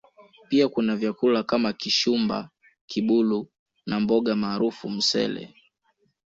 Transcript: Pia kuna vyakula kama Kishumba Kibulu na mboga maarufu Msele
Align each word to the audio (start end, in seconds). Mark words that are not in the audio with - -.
Pia 0.49 0.67
kuna 0.69 0.95
vyakula 0.95 1.43
kama 1.43 1.73
Kishumba 1.73 2.49
Kibulu 2.87 3.47
na 3.85 3.99
mboga 3.99 4.35
maarufu 4.35 4.89
Msele 4.89 5.55